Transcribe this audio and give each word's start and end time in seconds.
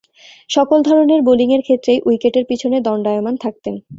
সকল 0.49 0.77
ধরনের 0.81 1.19
বোলিংয়ের 1.21 1.61
ক্ষেত্রেই 1.63 1.99
উইকেটের 2.05 2.45
পিছনে 2.49 2.77
দণ্ডায়মান 2.81 3.35
থাকতেন। 3.37 3.75